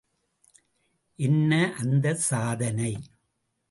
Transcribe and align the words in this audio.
என்ன 1.19 1.51
அந்த 1.77 2.15
சாதனை? 2.29 2.91